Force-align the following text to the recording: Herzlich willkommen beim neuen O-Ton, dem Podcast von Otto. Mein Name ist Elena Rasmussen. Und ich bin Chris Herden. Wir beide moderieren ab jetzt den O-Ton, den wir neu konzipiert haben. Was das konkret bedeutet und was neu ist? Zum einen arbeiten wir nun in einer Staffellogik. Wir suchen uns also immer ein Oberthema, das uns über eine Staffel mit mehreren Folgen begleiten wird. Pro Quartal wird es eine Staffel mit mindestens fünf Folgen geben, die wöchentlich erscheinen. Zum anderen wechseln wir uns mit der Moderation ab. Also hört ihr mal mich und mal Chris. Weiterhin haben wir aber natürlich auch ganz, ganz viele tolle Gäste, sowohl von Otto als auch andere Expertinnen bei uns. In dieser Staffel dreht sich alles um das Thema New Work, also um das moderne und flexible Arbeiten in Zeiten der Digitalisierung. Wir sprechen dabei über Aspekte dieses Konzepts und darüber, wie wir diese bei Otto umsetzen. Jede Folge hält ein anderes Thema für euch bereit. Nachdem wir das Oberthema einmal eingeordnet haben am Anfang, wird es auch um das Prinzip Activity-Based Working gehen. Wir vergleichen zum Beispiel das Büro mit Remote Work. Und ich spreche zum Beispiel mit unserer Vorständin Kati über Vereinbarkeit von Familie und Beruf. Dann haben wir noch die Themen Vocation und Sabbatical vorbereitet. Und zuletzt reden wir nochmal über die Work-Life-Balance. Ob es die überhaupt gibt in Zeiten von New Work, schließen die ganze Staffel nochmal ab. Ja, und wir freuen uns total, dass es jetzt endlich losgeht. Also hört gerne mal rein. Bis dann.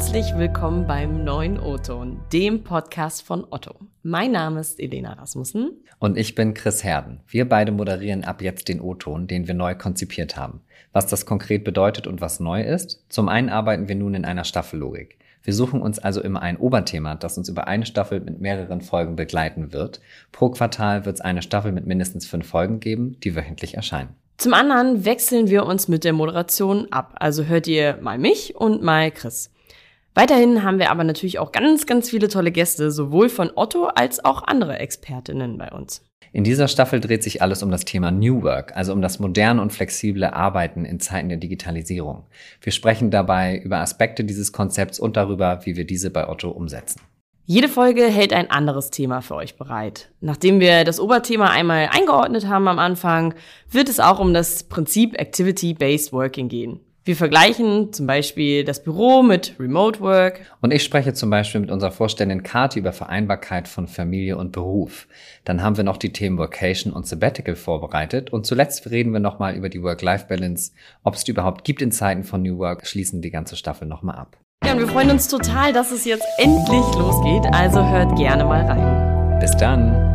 Herzlich 0.00 0.34
willkommen 0.34 0.86
beim 0.86 1.24
neuen 1.24 1.60
O-Ton, 1.60 2.22
dem 2.32 2.64
Podcast 2.64 3.20
von 3.22 3.46
Otto. 3.50 3.74
Mein 4.02 4.32
Name 4.32 4.60
ist 4.60 4.80
Elena 4.80 5.12
Rasmussen. 5.12 5.84
Und 5.98 6.16
ich 6.16 6.34
bin 6.34 6.54
Chris 6.54 6.82
Herden. 6.82 7.20
Wir 7.28 7.46
beide 7.46 7.70
moderieren 7.70 8.24
ab 8.24 8.40
jetzt 8.40 8.68
den 8.68 8.80
O-Ton, 8.80 9.26
den 9.26 9.46
wir 9.46 9.52
neu 9.52 9.74
konzipiert 9.74 10.38
haben. 10.38 10.62
Was 10.94 11.06
das 11.06 11.26
konkret 11.26 11.64
bedeutet 11.64 12.06
und 12.06 12.22
was 12.22 12.40
neu 12.40 12.62
ist? 12.62 13.04
Zum 13.10 13.28
einen 13.28 13.50
arbeiten 13.50 13.88
wir 13.88 13.94
nun 13.94 14.14
in 14.14 14.24
einer 14.24 14.44
Staffellogik. 14.44 15.18
Wir 15.42 15.52
suchen 15.52 15.82
uns 15.82 15.98
also 15.98 16.22
immer 16.22 16.40
ein 16.40 16.56
Oberthema, 16.56 17.16
das 17.16 17.36
uns 17.36 17.50
über 17.50 17.68
eine 17.68 17.84
Staffel 17.84 18.20
mit 18.20 18.40
mehreren 18.40 18.80
Folgen 18.80 19.16
begleiten 19.16 19.74
wird. 19.74 20.00
Pro 20.32 20.48
Quartal 20.48 21.04
wird 21.04 21.16
es 21.16 21.20
eine 21.20 21.42
Staffel 21.42 21.72
mit 21.72 21.86
mindestens 21.86 22.24
fünf 22.24 22.48
Folgen 22.48 22.80
geben, 22.80 23.18
die 23.22 23.36
wöchentlich 23.36 23.74
erscheinen. 23.74 24.16
Zum 24.38 24.54
anderen 24.54 25.04
wechseln 25.04 25.50
wir 25.50 25.66
uns 25.66 25.88
mit 25.88 26.04
der 26.04 26.14
Moderation 26.14 26.90
ab. 26.90 27.16
Also 27.16 27.44
hört 27.44 27.66
ihr 27.66 27.98
mal 28.00 28.16
mich 28.16 28.56
und 28.56 28.82
mal 28.82 29.10
Chris. 29.10 29.50
Weiterhin 30.20 30.62
haben 30.62 30.78
wir 30.78 30.90
aber 30.90 31.02
natürlich 31.02 31.38
auch 31.38 31.50
ganz, 31.50 31.86
ganz 31.86 32.10
viele 32.10 32.28
tolle 32.28 32.52
Gäste, 32.52 32.90
sowohl 32.90 33.30
von 33.30 33.50
Otto 33.54 33.86
als 33.86 34.22
auch 34.22 34.42
andere 34.42 34.78
Expertinnen 34.78 35.56
bei 35.56 35.70
uns. 35.70 36.04
In 36.30 36.44
dieser 36.44 36.68
Staffel 36.68 37.00
dreht 37.00 37.22
sich 37.22 37.40
alles 37.40 37.62
um 37.62 37.70
das 37.70 37.86
Thema 37.86 38.10
New 38.10 38.42
Work, 38.42 38.76
also 38.76 38.92
um 38.92 39.00
das 39.00 39.18
moderne 39.18 39.62
und 39.62 39.72
flexible 39.72 40.24
Arbeiten 40.24 40.84
in 40.84 41.00
Zeiten 41.00 41.30
der 41.30 41.38
Digitalisierung. 41.38 42.24
Wir 42.60 42.70
sprechen 42.70 43.10
dabei 43.10 43.62
über 43.64 43.78
Aspekte 43.78 44.22
dieses 44.22 44.52
Konzepts 44.52 45.00
und 45.00 45.16
darüber, 45.16 45.60
wie 45.64 45.76
wir 45.76 45.86
diese 45.86 46.10
bei 46.10 46.28
Otto 46.28 46.50
umsetzen. 46.50 47.00
Jede 47.46 47.68
Folge 47.68 48.04
hält 48.04 48.34
ein 48.34 48.50
anderes 48.50 48.90
Thema 48.90 49.22
für 49.22 49.36
euch 49.36 49.56
bereit. 49.56 50.10
Nachdem 50.20 50.60
wir 50.60 50.84
das 50.84 51.00
Oberthema 51.00 51.48
einmal 51.48 51.88
eingeordnet 51.90 52.46
haben 52.46 52.68
am 52.68 52.78
Anfang, 52.78 53.32
wird 53.70 53.88
es 53.88 54.00
auch 54.00 54.18
um 54.18 54.34
das 54.34 54.64
Prinzip 54.64 55.18
Activity-Based 55.18 56.12
Working 56.12 56.50
gehen. 56.50 56.80
Wir 57.02 57.16
vergleichen 57.16 57.94
zum 57.94 58.06
Beispiel 58.06 58.62
das 58.62 58.82
Büro 58.82 59.22
mit 59.22 59.54
Remote 59.58 60.00
Work. 60.00 60.40
Und 60.60 60.70
ich 60.70 60.82
spreche 60.82 61.14
zum 61.14 61.30
Beispiel 61.30 61.62
mit 61.62 61.70
unserer 61.70 61.92
Vorständin 61.92 62.42
Kati 62.42 62.78
über 62.78 62.92
Vereinbarkeit 62.92 63.68
von 63.68 63.88
Familie 63.88 64.36
und 64.36 64.52
Beruf. 64.52 65.08
Dann 65.44 65.62
haben 65.62 65.78
wir 65.78 65.84
noch 65.84 65.96
die 65.96 66.12
Themen 66.12 66.36
Vocation 66.36 66.92
und 66.92 67.06
Sabbatical 67.06 67.56
vorbereitet. 67.56 68.30
Und 68.30 68.44
zuletzt 68.44 68.90
reden 68.90 69.14
wir 69.14 69.20
nochmal 69.20 69.54
über 69.54 69.70
die 69.70 69.82
Work-Life-Balance. 69.82 70.72
Ob 71.02 71.14
es 71.14 71.24
die 71.24 71.30
überhaupt 71.30 71.64
gibt 71.64 71.80
in 71.80 71.90
Zeiten 71.90 72.22
von 72.22 72.42
New 72.42 72.58
Work, 72.58 72.86
schließen 72.86 73.22
die 73.22 73.30
ganze 73.30 73.56
Staffel 73.56 73.88
nochmal 73.88 74.16
ab. 74.16 74.36
Ja, 74.62 74.72
und 74.72 74.80
wir 74.80 74.88
freuen 74.88 75.10
uns 75.10 75.26
total, 75.26 75.72
dass 75.72 75.92
es 75.92 76.04
jetzt 76.04 76.26
endlich 76.36 76.84
losgeht. 76.94 77.50
Also 77.54 77.82
hört 77.82 78.14
gerne 78.16 78.44
mal 78.44 78.66
rein. 78.66 79.40
Bis 79.40 79.56
dann. 79.56 80.09